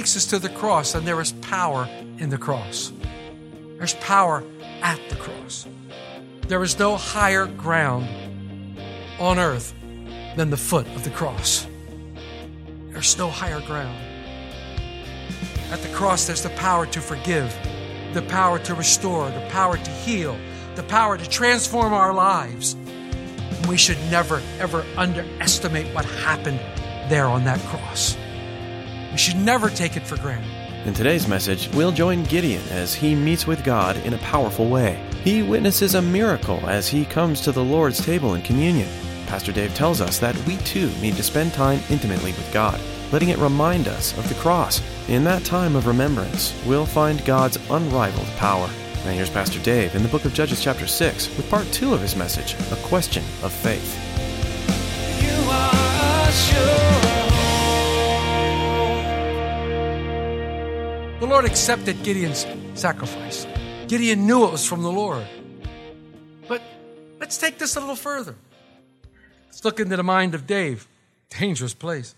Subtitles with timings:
[0.00, 1.86] Takes us to the cross, and there is power
[2.16, 2.90] in the cross.
[3.76, 4.42] There's power
[4.80, 5.66] at the cross.
[6.48, 8.08] There is no higher ground
[9.18, 9.74] on earth
[10.38, 11.66] than the foot of the cross.
[12.92, 13.94] There's no higher ground.
[15.70, 17.54] At the cross, there's the power to forgive,
[18.14, 20.34] the power to restore, the power to heal,
[20.76, 22.74] the power to transform our lives.
[23.68, 26.58] We should never, ever underestimate what happened
[27.10, 28.16] there on that cross.
[29.10, 30.50] We should never take it for granted.
[30.86, 35.04] In today's message, we'll join Gideon as he meets with God in a powerful way.
[35.24, 38.88] He witnesses a miracle as he comes to the Lord's table in communion.
[39.26, 42.80] Pastor Dave tells us that we too need to spend time intimately with God,
[43.12, 44.80] letting it remind us of the cross.
[45.08, 48.70] In that time of remembrance, we'll find God's unrivaled power.
[49.04, 52.00] Now here's Pastor Dave in the book of Judges chapter 6 with part 2 of
[52.00, 53.98] his message, A Question of Faith.
[61.20, 63.46] The Lord accepted Gideon's sacrifice.
[63.88, 65.26] Gideon knew it was from the Lord.
[66.48, 66.62] But
[67.20, 68.34] let's take this a little further.
[69.44, 70.88] Let's look into the mind of Dave.
[71.28, 72.14] Dangerous place.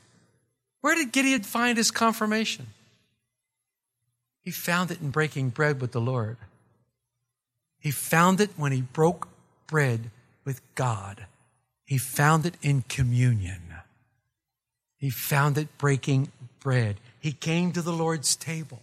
[0.83, 2.69] Where did Gideon find his confirmation?
[4.41, 6.37] He found it in breaking bread with the Lord.
[7.81, 9.27] He found it when he broke
[9.67, 10.13] bread
[10.45, 11.27] with God.
[11.85, 13.63] He found it in communion.
[14.97, 16.31] He found it breaking
[16.61, 17.01] bread.
[17.19, 18.81] He came to the Lord's table.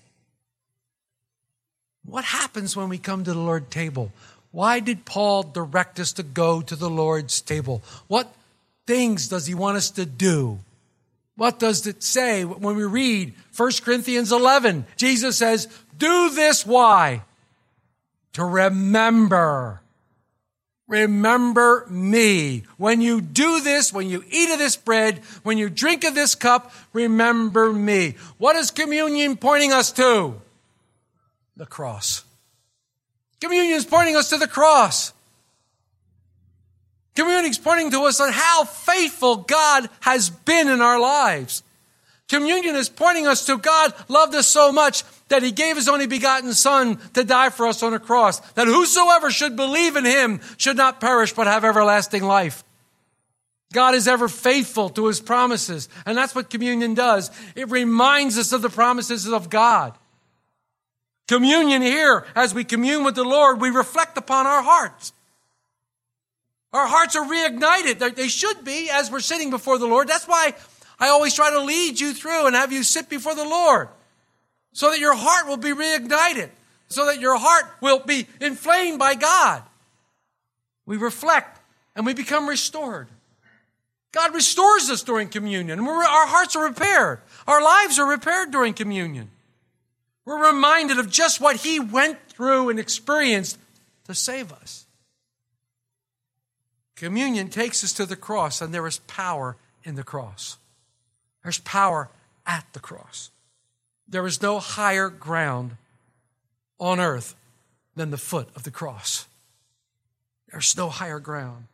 [2.06, 4.12] What happens when we come to the Lord's table?
[4.52, 7.84] Why did Paul direct us to go to the Lord's table?
[8.08, 8.34] What
[8.88, 10.60] things does he want us to do?
[11.36, 14.86] What does it say when we read 1 Corinthians 11?
[14.98, 15.68] Jesus says,
[15.98, 17.22] Do this why?
[18.34, 19.82] To remember.
[20.88, 22.64] Remember me.
[22.78, 26.34] When you do this, when you eat of this bread, when you drink of this
[26.34, 28.16] cup, remember me.
[28.40, 30.42] What is communion pointing us to?
[31.60, 32.24] The cross.
[33.42, 35.12] Communion is pointing us to the cross.
[37.16, 41.62] Communion is pointing to us on how faithful God has been in our lives.
[42.30, 46.08] Communion is pointing us to God loved us so much that he gave his only
[46.08, 50.40] begotten son to die for us on a cross, that whosoever should believe in him
[50.56, 52.64] should not perish but have everlasting life.
[53.74, 57.30] God is ever faithful to his promises, and that's what communion does.
[57.54, 59.94] It reminds us of the promises of God.
[61.30, 65.14] Communion here, as we commune with the Lord, we reflect upon our hearts.
[66.74, 68.16] Our hearts are reignited.
[68.16, 70.08] They should be as we're sitting before the Lord.
[70.08, 70.56] That's why
[71.00, 73.90] I always try to lead you through and have you sit before the Lord
[74.74, 76.50] so that your heart will be reignited,
[76.88, 79.62] so that your heart will be inflamed by God.
[80.88, 81.60] We reflect
[81.96, 83.08] and we become restored.
[84.14, 87.20] God restores us during communion, our hearts are repaired.
[87.46, 89.30] Our lives are repaired during communion.
[90.30, 93.58] We're reminded of just what He went through and experienced
[94.06, 94.86] to save us.
[96.96, 100.58] Communion takes us to the cross, and there is power in the cross.
[101.42, 102.10] There's power
[102.46, 103.32] at the cross.
[104.08, 105.78] There is no higher ground
[106.80, 107.34] on earth
[107.96, 109.26] than the foot of the cross.
[110.52, 111.66] There's no higher ground.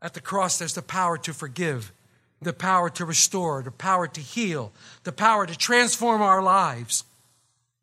[0.00, 1.92] At the cross, there's the power to forgive,
[2.44, 4.72] the power to restore, the power to heal,
[5.02, 7.04] the power to transform our lives.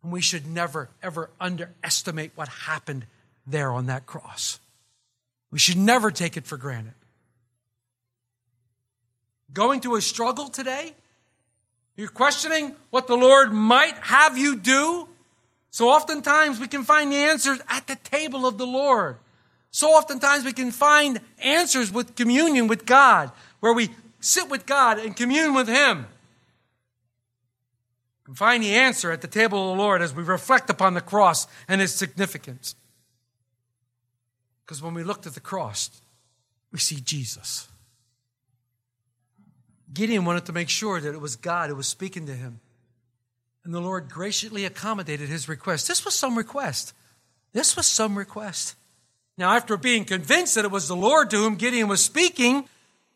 [0.04, 3.06] And we should never, ever underestimate what happened
[3.46, 4.60] there on that cross.
[5.52, 6.94] We should never take it for granted.
[9.54, 10.94] Going through a struggle today?
[11.98, 15.08] You're questioning what the Lord might have you do?
[15.72, 19.18] So oftentimes we can find the answers at the table of the Lord.
[19.72, 23.32] So oftentimes we can find answers with communion with God,
[23.62, 23.90] where we
[24.22, 26.08] sit with God and commune with Him.
[28.24, 31.02] Can find the answer at the table of the Lord as we reflect upon the
[31.02, 32.76] cross and its significance.
[34.64, 35.90] Because when we looked at the cross,
[36.72, 37.68] we see Jesus.
[39.94, 42.62] Gideon wanted to make sure that it was God who was speaking to him.
[43.64, 45.88] And the Lord graciously accommodated his request.
[45.88, 46.94] This was some request.
[47.54, 48.76] This was some request.
[49.38, 52.68] Now, after being convinced that it was the Lord to whom Gideon was speaking,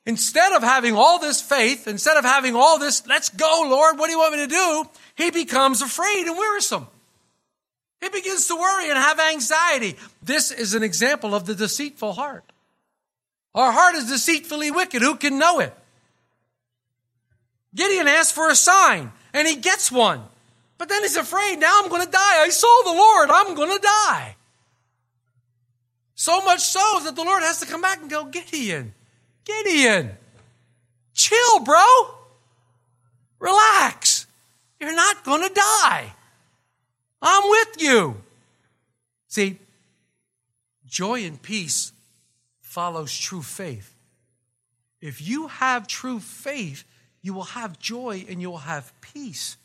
[0.06, 4.08] instead of having all this faith, instead of having all this, let's go, Lord, what
[4.08, 4.90] do you want me to do?
[5.16, 6.88] He becomes afraid and wearisome.
[8.02, 9.96] He begins to worry and have anxiety.
[10.22, 12.44] This is an example of the deceitful heart.
[13.56, 15.02] Our heart is deceitfully wicked.
[15.02, 15.74] Who can know it?
[17.74, 20.22] Gideon asked for a sign and he gets one.
[20.78, 21.58] But then he's afraid.
[21.58, 22.44] Now I'm going to die.
[22.44, 23.30] I saw the Lord.
[23.32, 24.36] I'm going to die.
[26.16, 28.94] So much so that the Lord has to come back and go, Gideon,
[29.46, 30.12] Gideon,
[31.14, 31.86] chill, bro.
[33.40, 34.26] Relax.
[34.80, 36.14] You're not going to die.
[37.22, 38.22] I'm with you.
[39.28, 39.60] See,
[40.86, 41.92] joy and peace
[42.62, 43.96] follows true faith.
[45.02, 46.84] If you have true faith,
[47.22, 49.58] you will have joy and you will have peace.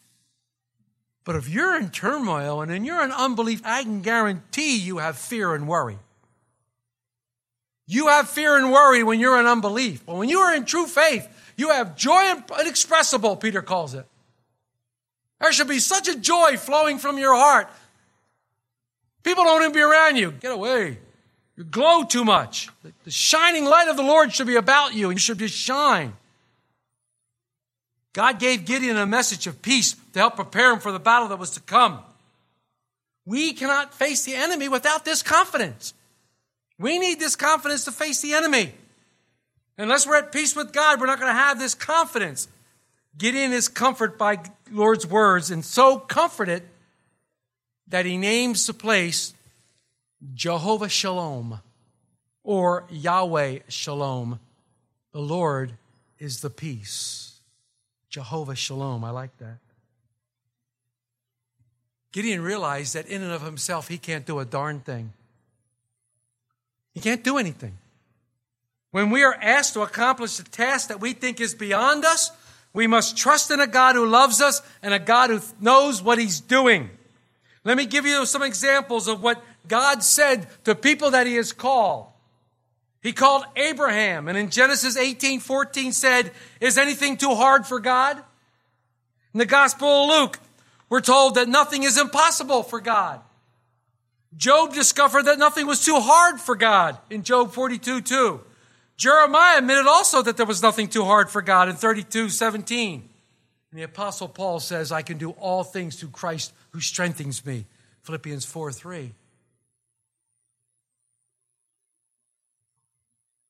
[1.25, 5.55] But if you're in turmoil and you're in unbelief, I can guarantee you have fear
[5.55, 5.99] and worry.
[7.91, 10.07] You have fear and worry when you're in unbelief.
[10.07, 11.27] But when you are in true faith,
[11.57, 14.07] you have joy inexpressible, Peter calls it.
[15.41, 17.69] There should be such a joy flowing from your heart.
[19.25, 20.31] People don't even be around you.
[20.31, 20.99] Get away.
[21.57, 22.69] You glow too much.
[23.03, 26.13] The shining light of the Lord should be about you, and you should just shine.
[28.13, 31.41] God gave Gideon a message of peace to help prepare him for the battle that
[31.41, 31.99] was to come.
[33.27, 35.93] We cannot face the enemy without this confidence.
[36.81, 38.73] We need this confidence to face the enemy.
[39.77, 42.49] Unless we're at peace with God, we're not going to have this confidence.
[43.19, 44.39] Gideon is comforted by
[44.71, 46.63] Lord's words and so comforted
[47.89, 49.35] that he names the place
[50.33, 51.61] Jehovah Shalom
[52.45, 54.41] or Yahweh Shalom.
[55.13, 55.75] The Lord
[56.19, 57.41] is the peace.
[58.09, 59.05] Jehovah Shalom.
[59.05, 59.59] I like that.
[62.13, 65.13] Gideon realized that in and of himself, he can't do a darn thing.
[66.95, 67.79] He can't do anything.
[68.91, 72.33] When we are asked to accomplish a task that we think is beyond us,
[72.73, 76.19] we must trust in a God who loves us and a God who knows what
[76.19, 76.91] he's doing.
[77.65, 81.53] Let me give you some examples of what God said to people that he has
[81.53, 82.07] called.
[83.03, 88.23] He called Abraham, and in Genesis 18 14 said, Is anything too hard for God?
[89.33, 90.39] In the Gospel of Luke,
[90.89, 93.21] we're told that nothing is impossible for God.
[94.37, 98.41] Job discovered that nothing was too hard for God in Job 42 2.
[98.97, 103.09] Jeremiah admitted also that there was nothing too hard for God in 32 17.
[103.71, 107.67] And the Apostle Paul says, I can do all things through Christ who strengthens me.
[108.03, 109.13] Philippians 4 3.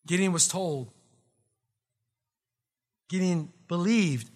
[0.06, 0.90] Gideon was told.
[3.08, 4.30] Gideon believed.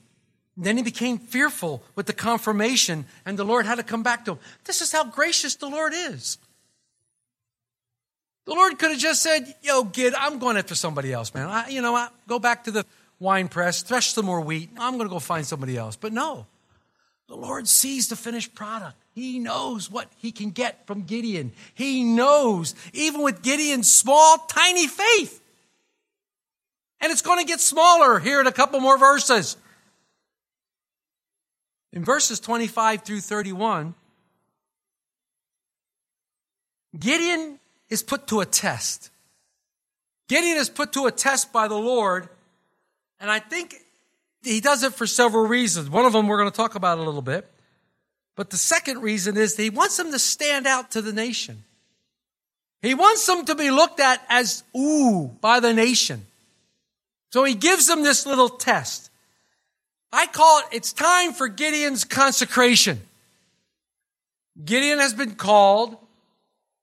[0.56, 4.33] Then he became fearful with the confirmation, and the Lord had to come back to
[4.33, 4.39] him.
[4.65, 6.39] This is how gracious the Lord is.
[8.45, 11.49] The Lord could have just said, Yo, Gid, I'm going after somebody else, man.
[11.49, 12.85] I, you know, I, go back to the
[13.19, 14.71] wine press, thresh some more wheat.
[14.79, 15.97] I'm going to go find somebody else.
[15.97, 16.47] But no,
[17.27, 18.97] the Lord sees the finished product.
[19.15, 21.53] He knows what he can get from Gideon.
[21.75, 25.41] He knows, even with Gideon's small, tiny faith,
[27.01, 29.56] and it's going to get smaller here in a couple more verses.
[31.94, 33.94] In verses 25 through 31,
[36.99, 39.11] Gideon is put to a test.
[40.29, 42.29] Gideon is put to a test by the Lord,
[43.20, 43.77] and I think
[44.43, 45.89] he does it for several reasons.
[45.89, 47.48] One of them we're going to talk about a little bit.
[48.34, 51.63] But the second reason is that he wants them to stand out to the nation.
[52.82, 56.27] He wants them to be looked at as, ooh, by the nation.
[57.31, 59.10] So he gives them this little test.
[60.15, 63.01] I call it, it's time for Gideon's consecration.
[64.65, 65.97] Gideon has been called.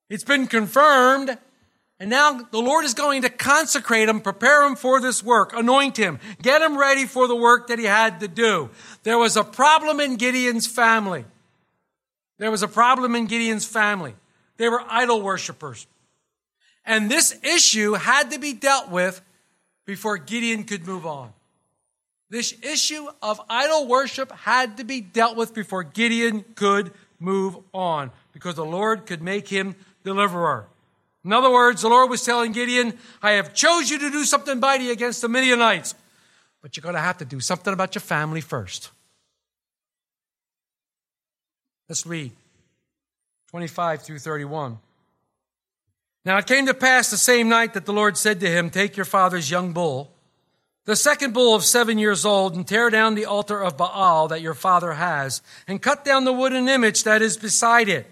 [0.10, 1.38] It's been confirmed.
[1.98, 5.96] And now the Lord is going to consecrate him, prepare him for this work, anoint
[5.96, 8.70] him, get him ready for the work that he had to do.
[9.04, 11.24] There was a problem in Gideon's family.
[12.38, 14.16] There was a problem in Gideon's family.
[14.58, 15.88] They were idol worshippers.
[16.86, 19.22] And this issue had to be dealt with
[19.86, 21.32] before Gideon could move on.
[22.32, 28.10] This issue of idol worship had to be dealt with before Gideon could move on
[28.32, 30.66] because the Lord could make him deliverer.
[31.26, 34.62] In other words, the Lord was telling Gideon, I have chose you to do something
[34.62, 35.94] mighty against the Midianites,
[36.62, 38.92] but you're going to have to do something about your family first.
[41.90, 42.32] Let's read
[43.50, 44.80] 25 through 31.
[46.24, 48.96] Now it came to pass the same night that the Lord said to him, Take
[48.96, 50.14] your father's young bull,
[50.86, 54.42] the second bull of seven years old, and tear down the altar of Baal that
[54.42, 58.08] your father has, and cut down the wooden image that is beside it.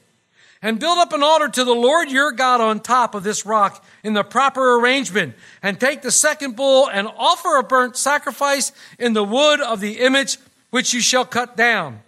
[0.62, 3.84] and build up an altar to the Lord your God on top of this rock
[4.04, 9.14] in the proper arrangement, and take the second bull and offer a burnt sacrifice in
[9.14, 10.38] the wood of the image
[10.70, 12.02] which you shall cut down.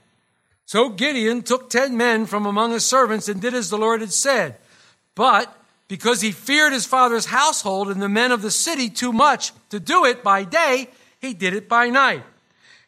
[0.66, 4.14] So Gideon took ten men from among his servants and did as the Lord had
[4.14, 4.56] said.
[5.16, 5.54] But
[5.92, 9.78] because he feared his father's household and the men of the city too much to
[9.78, 10.88] do it by day,
[11.20, 12.24] he did it by night.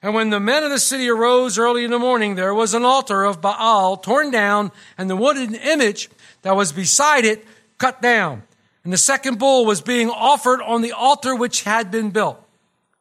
[0.02, 2.86] And when the men of the city arose early in the morning, there was an
[2.86, 6.10] altar of Baal torn down, and the wooden image
[6.44, 7.46] that was beside it
[7.78, 8.44] cut down.
[8.86, 12.42] And the second bull was being offered on the altar which had been built.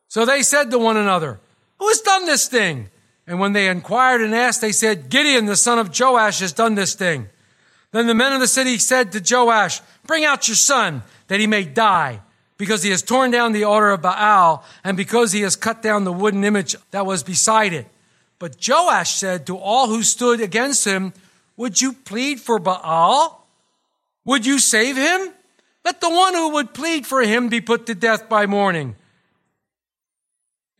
[0.08, 1.38] So they said to one another,
[1.78, 2.88] Who has done this thing?
[3.28, 6.74] And when they inquired and asked, they said, Gideon, the son of Joash, has done
[6.74, 7.28] this thing.
[7.92, 11.46] Then the men of the city said to Joash, Bring out your son, that he
[11.46, 12.20] may die,
[12.56, 16.04] because he has torn down the altar of Baal, and because he has cut down
[16.04, 17.86] the wooden image that was beside it.
[18.38, 21.12] But Joash said to all who stood against him,
[21.56, 23.46] Would you plead for Baal?
[24.24, 25.32] Would you save him?
[25.84, 28.96] Let the one who would plead for him be put to death by morning.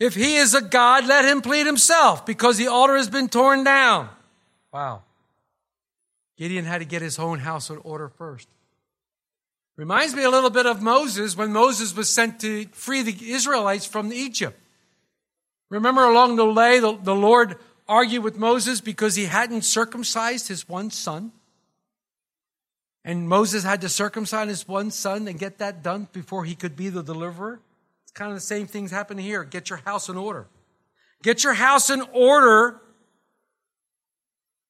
[0.01, 3.65] If he is a God, let him plead himself, because the altar has been torn
[3.65, 4.09] down.
[4.73, 5.03] Wow.
[6.37, 8.49] Gideon had to get his own house in order first.
[9.77, 13.87] Reminds me a little bit of Moses when Moses was sent to free the Israelites
[13.87, 14.59] from Egypt.
[15.71, 17.57] Remember along the way, the, the Lord
[17.89, 21.33] argued with Moses because he hadn't circumcised his one son?
[23.05, 26.77] And Moses had to circumcise his one son and get that done before he could
[26.77, 27.59] be the deliverer.
[28.05, 29.43] It's kind of the same things happen here.
[29.43, 30.47] Get your house in order.
[31.23, 32.82] Get your house in order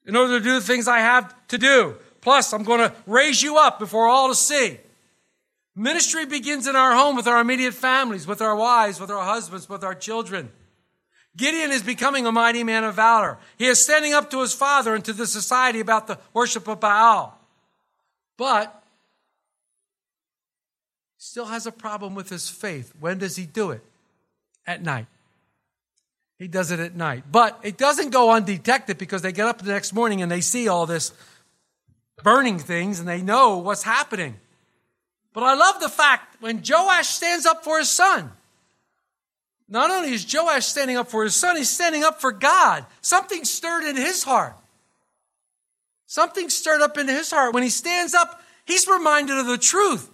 [0.06, 1.96] in order to do the things I have to do.
[2.20, 4.78] Plus, I'm going to raise you up before all to see.
[5.74, 9.68] Ministry begins in our home with our immediate families, with our wives, with our husbands,
[9.68, 10.50] with our children.
[11.36, 13.38] Gideon is becoming a mighty man of valor.
[13.56, 16.80] He is standing up to his father and to the society about the worship of
[16.80, 17.38] Baal.
[18.36, 18.82] But
[21.16, 22.92] still has a problem with his faith.
[23.00, 23.82] When does he do it?
[24.66, 25.06] At night.
[26.42, 27.22] He does it at night.
[27.30, 30.66] But it doesn't go undetected because they get up the next morning and they see
[30.66, 31.12] all this
[32.24, 34.34] burning things and they know what's happening.
[35.34, 38.32] But I love the fact when Joash stands up for his son,
[39.68, 42.86] not only is Joash standing up for his son, he's standing up for God.
[43.02, 44.56] Something stirred in his heart.
[46.06, 47.54] Something stirred up in his heart.
[47.54, 50.10] When he stands up, he's reminded of the truth.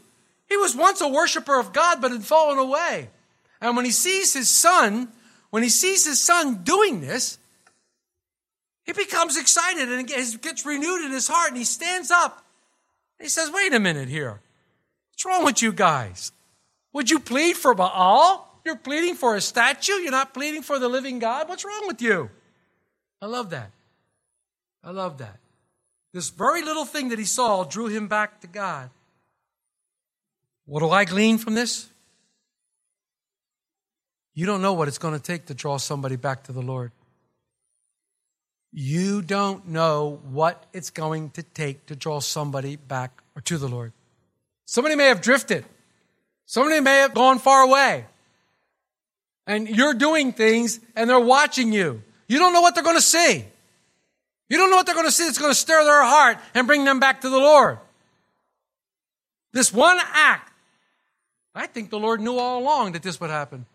[0.46, 3.08] He was once a worshiper of God, but had fallen away.
[3.62, 5.08] And when he sees his son,
[5.50, 7.38] when he sees his son doing this,
[8.84, 11.48] he becomes excited and gets renewed in his heart.
[11.48, 12.44] And he stands up.
[13.20, 14.40] He says, Wait a minute here.
[15.10, 16.32] What's wrong with you guys?
[16.92, 18.46] Would you plead for Baal?
[18.64, 19.94] You're pleading for a statue?
[19.94, 21.48] You're not pleading for the living God?
[21.48, 22.30] What's wrong with you?
[23.20, 23.70] I love that.
[24.82, 25.38] I love that.
[26.12, 28.90] This very little thing that he saw drew him back to God.
[30.64, 31.88] What do I glean from this?
[34.38, 36.92] You don't know what it's going to take to draw somebody back to the Lord.
[38.70, 43.66] You don't know what it's going to take to draw somebody back or to the
[43.66, 43.92] Lord.
[44.64, 45.64] Somebody may have drifted.
[46.46, 48.04] Somebody may have gone far away.
[49.48, 52.04] And you're doing things and they're watching you.
[52.28, 53.44] You don't know what they're going to see.
[54.48, 56.64] You don't know what they're going to see that's going to stir their heart and
[56.64, 57.78] bring them back to the Lord.
[59.52, 60.52] This one act,
[61.56, 63.66] I think the Lord knew all along that this would happen.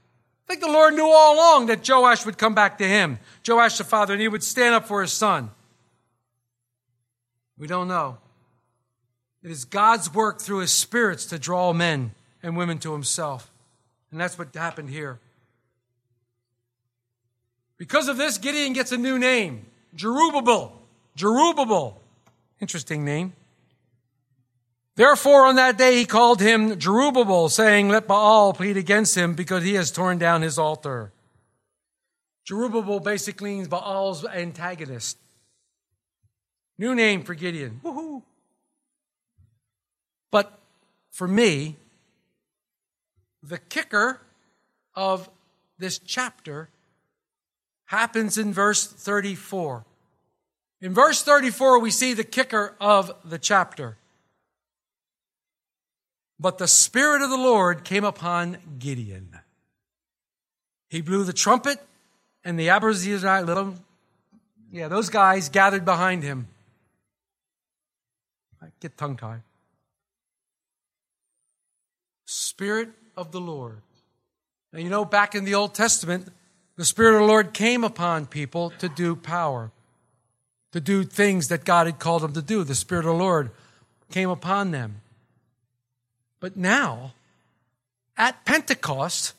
[0.46, 3.78] I think the Lord knew all along that Joash would come back to him, Joash
[3.78, 5.52] the father, and he would stand up for his son.
[7.58, 8.18] We don't know.
[9.44, 13.52] It is God's work through his spirits to draw men and women to himself.
[14.12, 15.20] And that's what happened here.
[17.78, 20.72] Because of this, Gideon gets a new name Jerubbaal.
[21.18, 21.96] Jerubbaal.
[22.60, 23.34] Interesting name.
[24.96, 29.64] Therefore, on that day, he called him Jerubbaal, saying, Let Baal plead against him because
[29.64, 31.12] he has torn down his altar.
[32.48, 35.18] Jerubbaal basically means Baal's antagonist.
[36.78, 37.80] New name for Gideon.
[37.84, 38.22] Woohoo!
[40.30, 40.52] But
[41.12, 41.76] for me,
[43.42, 44.20] the kicker
[44.96, 45.30] of
[45.78, 46.70] this chapter
[47.86, 49.86] happens in verse 34.
[50.82, 53.98] In verse 34, we see the kicker of the chapter.
[56.40, 59.40] But the Spirit of the Lord came upon Gideon.
[60.90, 61.80] He blew the trumpet,
[62.44, 63.76] and the Abiezrite little,
[64.72, 66.48] yeah, those guys gathered behind him.
[68.62, 69.42] I get tongue tied.
[72.26, 73.82] Spirit of the Lord.
[74.72, 76.30] Now, you know, back in the Old Testament,
[76.76, 79.72] the Spirit of the Lord came upon people to do power.
[80.74, 82.64] to do things that God had called them to do.
[82.64, 83.52] The Spirit of the Lord
[84.12, 85.02] came upon them.
[86.44, 87.14] But now,
[88.18, 89.34] at Pentecost,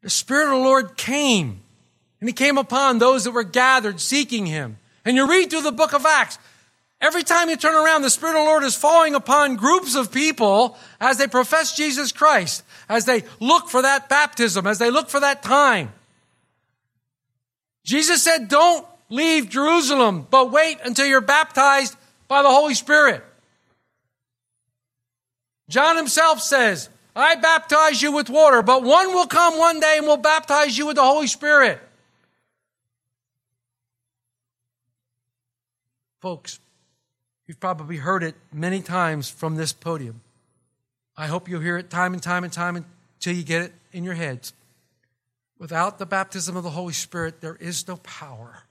[0.00, 1.60] the Spirit of the Lord came,
[2.18, 4.78] and He came upon those that were gathered seeking Him.
[5.04, 6.38] And you read through the book of Acts,
[7.02, 10.10] every time you turn around, the Spirit of the Lord is falling upon groups of
[10.10, 15.10] people as they profess Jesus Christ, as they look for that baptism, as they look
[15.10, 15.92] for that time.
[17.84, 21.94] Jesus said, Don't leave Jerusalem, but wait until you're baptized
[22.28, 23.22] by the Holy Spirit.
[25.68, 30.06] John himself says, I baptize you with water, but one will come one day and
[30.06, 31.80] will baptize you with the Holy Spirit.
[36.20, 36.58] Folks,
[37.46, 40.20] you've probably heard it many times from this podium.
[41.16, 44.04] I hope you'll hear it time and time and time until you get it in
[44.04, 44.52] your heads.
[45.58, 48.62] Without the baptism of the Holy Spirit, there is no power.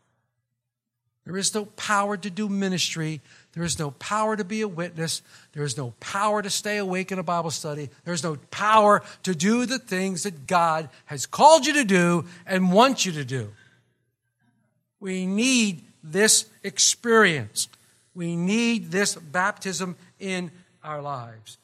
[1.26, 3.20] There is no power to do ministry.
[3.58, 5.24] There is no power to be a witness.
[5.54, 7.90] There is no power to stay awake in a Bible study.
[8.06, 12.26] There is no power to do the things that God has called you to do
[12.46, 13.50] and wants you to do.
[15.00, 17.68] We need this experience.
[18.14, 20.52] We need this baptism in
[20.84, 21.58] our lives.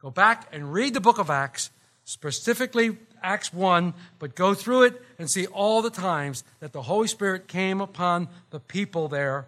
[0.00, 1.68] Go back and read the book of Acts,
[2.06, 7.08] specifically Acts 1, but go through it and see all the times that the Holy
[7.08, 9.44] Spirit came upon the people there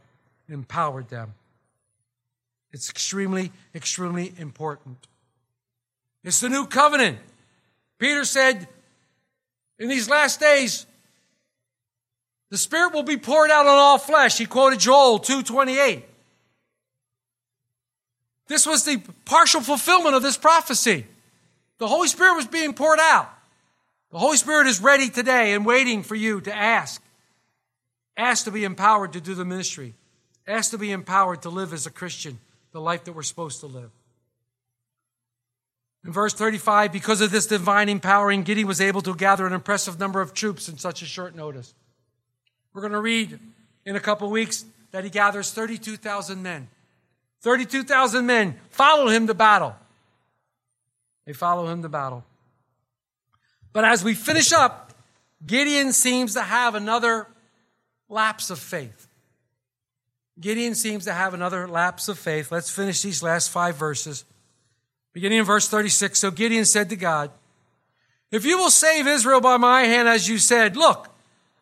[0.49, 1.33] and empowered them.
[2.73, 4.99] It's extremely, extremely important.
[6.25, 7.19] It's the new covenant.
[7.99, 8.69] Peter said,
[9.79, 10.87] in these last days,
[12.51, 14.39] the Spirit will be poured out on all flesh.
[14.39, 16.03] He quoted Joel 2.28.
[18.47, 21.07] This was the partial fulfillment of this prophecy.
[21.79, 23.31] The Holy Spirit was being poured out.
[24.11, 27.03] The Holy Spirit is ready today and waiting for you to ask.
[28.17, 29.95] Ask to be empowered to do the ministry.
[30.47, 32.41] Ask to be empowered to live as a Christian,
[32.73, 33.91] the life that we're supposed to live.
[36.05, 39.99] In verse 35, because of this divine empowering, Gideon was able to gather an impressive
[39.99, 41.75] number of troops in such a short notice.
[42.73, 43.39] We're going to read
[43.85, 46.69] in a couple weeks that he gathers 32,000 men.
[47.41, 49.75] 32,000 men follow him to battle.
[51.27, 52.25] They follow him to battle.
[53.73, 54.93] But as we finish up,
[55.45, 57.27] Gideon seems to have another
[58.09, 59.08] lapse of faith.
[60.41, 62.53] Gideon seems to have another lapse of faith.
[62.53, 64.25] Let's finish these last five verses.
[65.13, 66.19] Beginning in verse 36.
[66.19, 67.31] So Gideon said to God,
[68.31, 71.09] If you will save Israel by my hand, as you said, look,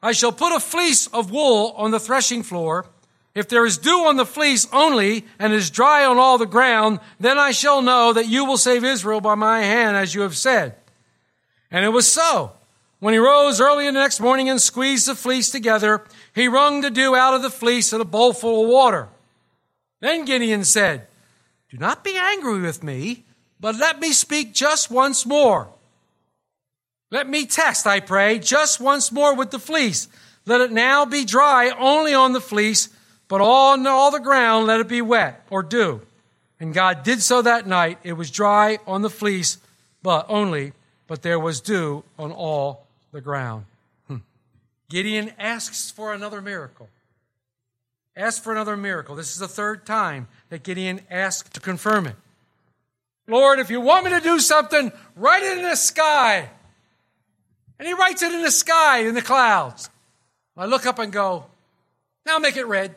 [0.03, 2.87] I shall put a fleece of wool on the threshing floor.
[3.35, 7.01] If there is dew on the fleece only and is dry on all the ground,
[7.19, 10.37] then I shall know that you will save Israel by my hand, as you have
[10.37, 10.75] said.
[11.71, 12.53] And it was so.
[12.99, 16.05] When he rose early in the next morning and squeezed the fleece together,
[16.37, 19.09] he wrung the dew out of the fleece in a bowl full of water.
[20.01, 21.09] Then Gideon said,
[21.71, 23.25] Do not be angry with me,
[23.59, 25.69] but let me speak just once more.
[27.11, 30.09] Let me test, I pray, just once more with the fleece.
[30.45, 32.91] Let it now be dry only on the fleece,
[33.29, 36.03] but on all the ground let it be wet or dew.
[36.61, 37.99] And God did so that night.
[38.03, 39.59] It was dry on the fleece,
[40.03, 40.75] but only
[41.07, 43.65] but there was dew on all the ground.
[44.89, 46.89] Gideon asks for another miracle.
[48.17, 49.15] Asks for another miracle.
[49.15, 52.17] This is the third time that Gideon asked to confirm it.
[53.27, 56.49] Lord, if you want me to do something, write it in the sky.
[57.79, 59.91] And he writes it in the sky, in the clouds.
[60.57, 61.47] I look up and go,
[62.25, 62.95] now make it red.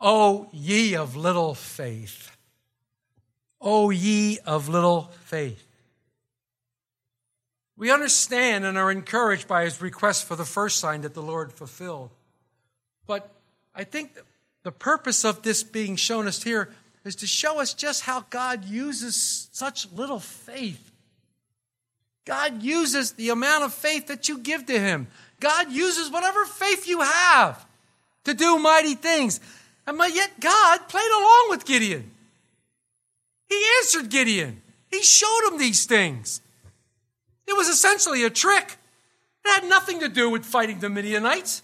[0.00, 2.36] O ye of little faith.
[3.60, 5.69] O ye of little faith.
[7.80, 11.50] We understand and are encouraged by his request for the first sign that the Lord
[11.50, 12.10] fulfilled.
[13.06, 13.32] But
[13.74, 14.10] I think
[14.64, 16.68] the purpose of this being shown us here
[17.06, 20.92] is to show us just how God uses such little faith.
[22.26, 25.06] God uses the amount of faith that you give to him.
[25.40, 27.64] God uses whatever faith you have
[28.24, 29.40] to do mighty things.
[29.86, 32.10] And yet God played along with Gideon.
[33.48, 34.60] He answered Gideon.
[34.90, 36.42] He showed him these things.
[37.50, 38.76] It was essentially a trick.
[39.44, 41.62] It had nothing to do with fighting the Midianites.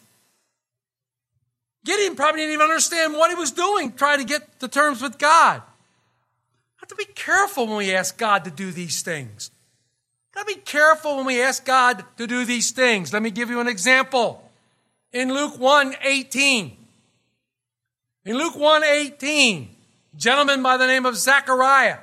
[1.84, 5.16] Gideon probably didn't even understand what he was doing, trying to get to terms with
[5.16, 5.62] God.
[6.78, 9.52] Have to be careful when we ask God to do these things.
[10.34, 13.12] Got to be careful when we ask God to do these things.
[13.12, 14.42] Let me give you an example.
[15.12, 16.76] In Luke 1 18.
[18.24, 19.68] In Luke 1 18,
[20.16, 21.98] gentleman by the name of Zechariah,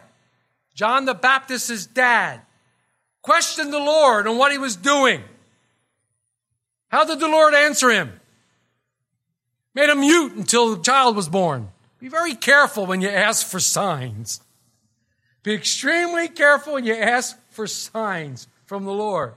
[0.74, 2.40] John the Baptist's dad,
[3.24, 5.24] questioned the Lord on what he was doing.
[6.90, 8.20] How did the Lord answer him?
[9.74, 11.70] made him mute until the child was born.
[12.00, 14.42] Be very careful when you ask for signs.
[15.42, 19.34] Be extremely careful when you ask for signs from the Lord.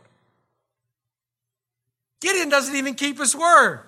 [2.20, 3.80] Gideon doesn't even keep his word.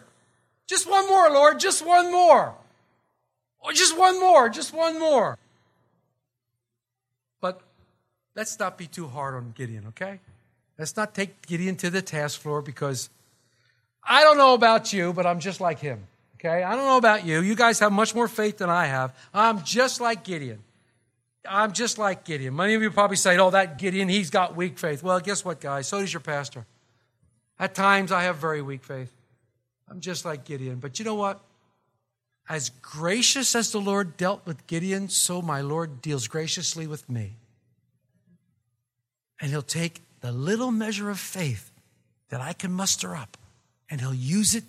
[0.66, 2.54] Just one more, Lord, just one more.
[3.60, 5.38] Or just one more, just one more.
[8.38, 10.20] Let's not be too hard on Gideon, okay?
[10.78, 13.10] Let's not take Gideon to the task floor because
[14.00, 16.06] I don't know about you, but I'm just like him.
[16.36, 16.62] Okay?
[16.62, 17.42] I don't know about you.
[17.42, 19.12] You guys have much more faith than I have.
[19.34, 20.60] I'm just like Gideon.
[21.48, 22.54] I'm just like Gideon.
[22.54, 25.02] Many of you probably say, oh, that Gideon, he's got weak faith.
[25.02, 25.88] Well, guess what, guys?
[25.88, 26.64] So does your pastor.
[27.58, 29.12] At times, I have very weak faith.
[29.90, 30.76] I'm just like Gideon.
[30.76, 31.40] But you know what?
[32.48, 37.34] As gracious as the Lord dealt with Gideon, so my Lord deals graciously with me.
[39.40, 41.70] And he'll take the little measure of faith
[42.30, 43.36] that I can muster up
[43.90, 44.64] and he'll use it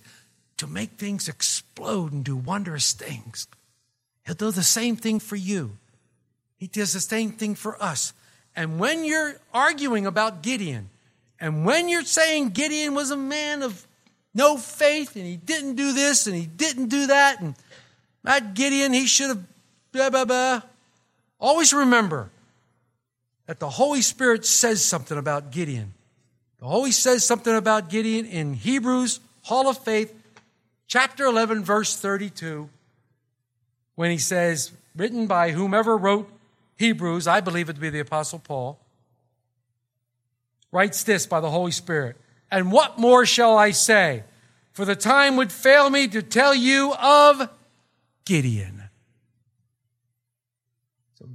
[0.57, 3.47] to make things explode and do wondrous things.
[4.25, 5.77] He'll do the same thing for you.
[6.57, 8.13] He does the same thing for us.
[8.55, 10.89] And when you're arguing about Gideon,
[11.39, 13.87] and when you're saying Gideon was a man of
[14.33, 17.55] no faith, and he didn't do this, and he didn't do that, and
[18.23, 19.43] that Gideon, he should have
[19.91, 20.61] blah, blah, blah.
[21.39, 22.29] Always remember
[23.49, 25.95] that the Holy Spirit says something about Gideon.
[26.59, 30.13] The Holy says something about Gideon in Hebrews, Hall of Faith,
[30.85, 32.69] chapter 11, verse 32,
[33.95, 36.29] when he says, written by whomever wrote
[36.77, 38.79] Hebrews, I believe it to be the Apostle Paul,
[40.71, 42.17] writes this by the Holy Spirit.
[42.51, 44.25] And what more shall I say?
[44.73, 47.49] For the time would fail me to tell you of
[48.25, 48.83] Gideon.
[51.17, 51.27] So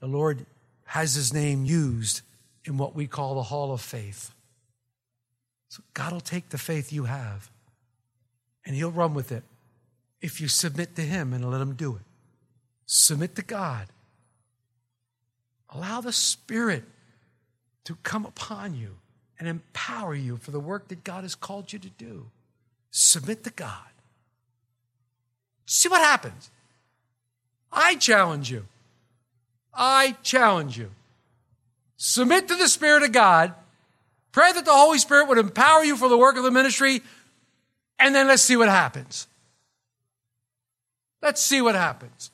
[0.00, 0.44] the Lord
[0.92, 2.20] has his name used
[2.66, 4.30] in what we call the Hall of Faith.
[5.70, 7.50] So God will take the faith you have
[8.66, 9.42] and he'll run with it
[10.20, 12.02] if you submit to him and let him do it.
[12.84, 13.86] Submit to God.
[15.70, 16.84] Allow the Spirit
[17.84, 18.96] to come upon you
[19.38, 22.26] and empower you for the work that God has called you to do.
[22.90, 23.88] Submit to God.
[25.64, 26.50] See what happens.
[27.72, 28.66] I challenge you.
[29.74, 30.90] I challenge you.
[31.96, 33.54] Submit to the Spirit of God.
[34.32, 37.02] Pray that the Holy Spirit would empower you for the work of the ministry,
[37.98, 39.26] and then let's see what happens.
[41.20, 42.30] Let's see what happens.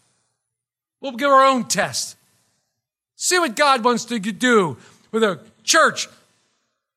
[1.01, 2.17] We'll give our own test.
[3.17, 4.77] See what God wants to do
[5.11, 6.09] with a church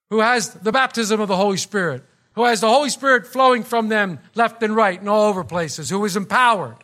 [0.09, 3.89] who has the baptism of the Holy Spirit, who has the Holy Spirit flowing from
[3.89, 6.77] them left and right and all over places, who is empowered.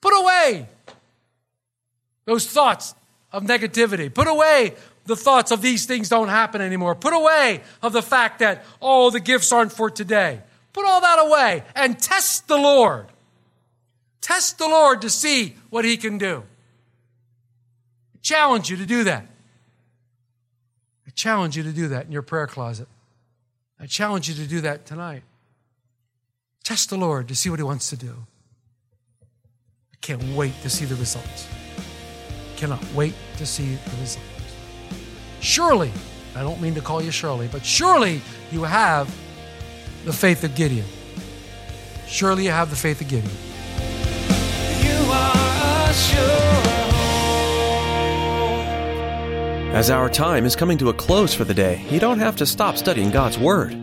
[0.00, 0.68] Put away
[2.24, 2.94] those thoughts
[3.32, 4.12] of negativity.
[4.12, 4.74] Put away
[5.06, 6.94] the thoughts of these things don't happen anymore.
[6.94, 10.40] Put away of the fact that, oh, the gifts aren't for today.
[10.72, 13.06] Put all that away and test the Lord.
[14.20, 16.44] Test the Lord to see what he can do.
[18.14, 19.26] I challenge you to do that.
[21.06, 22.86] I challenge you to do that in your prayer closet.
[23.80, 25.22] I challenge you to do that tonight.
[26.62, 28.14] Test the Lord to see what he wants to do.
[29.92, 31.48] I can't wait to see the results.
[32.60, 34.20] Cannot wait to see the results.
[35.40, 35.90] Surely,
[36.36, 38.20] I don't mean to call you Shirley, but surely
[38.52, 39.08] you have
[40.04, 40.84] the faith of Gideon.
[42.06, 43.32] Surely you have the faith of Gideon.
[44.84, 45.40] You are
[49.74, 52.44] As our time is coming to a close for the day, you don't have to
[52.44, 53.74] stop studying God's Word.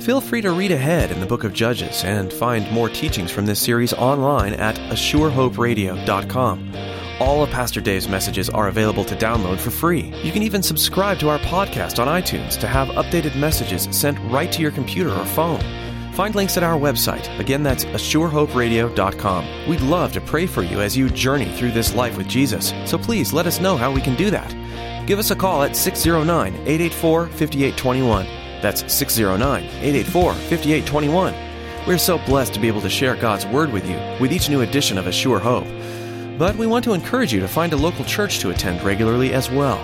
[0.00, 3.46] Feel free to read ahead in the book of Judges and find more teachings from
[3.46, 6.93] this series online at AssureHopeRadio.com.
[7.20, 10.12] All of Pastor Dave's messages are available to download for free.
[10.22, 14.50] You can even subscribe to our podcast on iTunes to have updated messages sent right
[14.50, 15.60] to your computer or phone.
[16.14, 17.38] Find links at our website.
[17.38, 19.68] Again, that's AssureHopeRadio.com.
[19.68, 22.98] We'd love to pray for you as you journey through this life with Jesus, so
[22.98, 25.06] please let us know how we can do that.
[25.06, 28.26] Give us a call at 609 884 5821.
[28.60, 31.34] That's 609 884 5821.
[31.86, 34.62] We're so blessed to be able to share God's Word with you with each new
[34.62, 35.66] edition of A Sure Hope.
[36.38, 39.50] But we want to encourage you to find a local church to attend regularly as
[39.50, 39.78] well.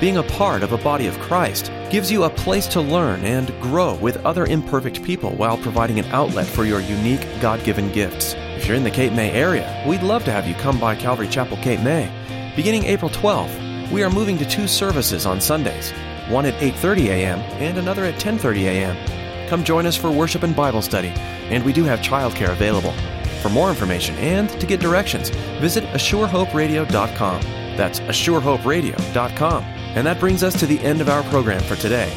[0.00, 3.48] Being a part of a body of Christ gives you a place to learn and
[3.60, 8.34] grow with other imperfect people while providing an outlet for your unique God given gifts.
[8.36, 11.26] If you're in the Cape May area, we'd love to have you come by Calvary
[11.26, 12.08] Chapel Cape May.
[12.54, 15.90] Beginning April 12th, we are moving to two services on Sundays,
[16.28, 17.40] one at 8:30 a.m.
[17.58, 19.48] and another at 10:30 a.m.
[19.48, 21.12] Come join us for worship and Bible study,
[21.50, 22.94] and we do have childcare available.
[23.42, 27.42] For more information and to get directions, visit AssureHopeRadio.com.
[27.76, 29.64] That's AssureHopeRadio.com.
[29.64, 32.12] And that brings us to the end of our program for today.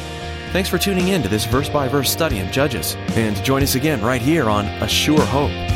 [0.52, 3.74] Thanks for tuning in to this verse by verse study in Judges, and join us
[3.74, 5.71] again right here on A Sure Hope.